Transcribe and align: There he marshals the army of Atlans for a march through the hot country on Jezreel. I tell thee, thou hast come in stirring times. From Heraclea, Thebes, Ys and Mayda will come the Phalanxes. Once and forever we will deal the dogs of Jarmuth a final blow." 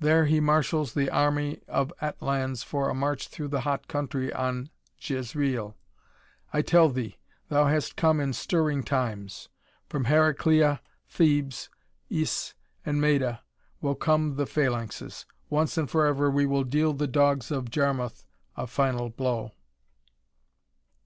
There 0.00 0.26
he 0.26 0.38
marshals 0.38 0.92
the 0.92 1.08
army 1.08 1.62
of 1.66 1.94
Atlans 2.02 2.62
for 2.62 2.90
a 2.90 2.94
march 2.94 3.28
through 3.28 3.48
the 3.48 3.62
hot 3.62 3.88
country 3.88 4.30
on 4.30 4.68
Jezreel. 5.00 5.78
I 6.52 6.60
tell 6.60 6.90
thee, 6.90 7.16
thou 7.48 7.68
hast 7.68 7.96
come 7.96 8.20
in 8.20 8.34
stirring 8.34 8.82
times. 8.82 9.48
From 9.88 10.04
Heraclea, 10.04 10.82
Thebes, 11.08 11.70
Ys 12.10 12.52
and 12.84 13.00
Mayda 13.00 13.40
will 13.80 13.94
come 13.94 14.34
the 14.36 14.44
Phalanxes. 14.44 15.24
Once 15.48 15.78
and 15.78 15.88
forever 15.88 16.30
we 16.30 16.44
will 16.44 16.64
deal 16.64 16.92
the 16.92 17.06
dogs 17.08 17.50
of 17.50 17.70
Jarmuth 17.70 18.26
a 18.54 18.66
final 18.66 19.08
blow." 19.08 19.52